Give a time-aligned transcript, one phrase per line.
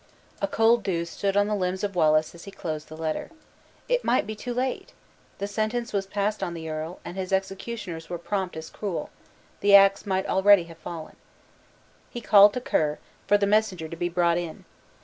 [0.41, 3.29] A cold dew stood on the limbs of Wallace as he closed the letter.
[3.87, 4.93] It might be too late!
[5.37, 9.11] The sentence was passed on the earl, and his executioners were prompt as cruel:
[9.59, 11.17] the ax might already have fallen.
[12.09, 14.65] He called to Ker, for the messenger to be brought in.